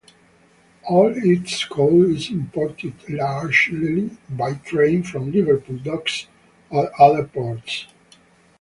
All 0.89 1.13
its 1.15 1.63
coal 1.65 2.15
is 2.15 2.31
imported, 2.31 2.95
largely 3.07 4.09
by 4.31 4.55
train 4.55 5.03
from 5.03 5.31
Liverpool 5.31 5.77
docks 5.77 6.25
or 6.71 6.89
other 6.99 7.25
ports. 7.27 7.85